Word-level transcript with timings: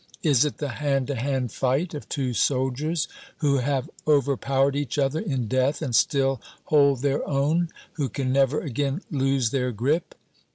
Is 0.23 0.43
it 0.45 0.57
the 0.57 0.69
hand 0.81 1.05
to 1.09 1.15
hand 1.15 1.51
fight 1.51 1.93
of 1.93 2.09
two 2.09 2.33
soldiers 2.33 3.07
who 3.37 3.59
have 3.59 3.87
overpowered 4.07 4.75
each 4.75 4.97
other 4.97 5.19
in 5.19 5.47
death 5.47 5.79
and 5.79 5.95
still 5.95 6.41
hold 6.63 7.03
their 7.03 7.23
own, 7.29 7.69
who 7.93 8.09
can 8.09 8.33
never 8.33 8.61
again 8.61 9.03
lose 9.11 9.51
their 9.51 9.71
grip? 9.71 10.15